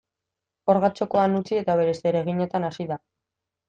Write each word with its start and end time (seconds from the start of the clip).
Orga 0.75 0.89
txokoan 0.95 1.39
utzi 1.43 1.61
eta 1.63 1.79
bere 1.83 1.97
zereginetan 2.01 2.71
hasi 2.73 2.93
da. 2.95 3.03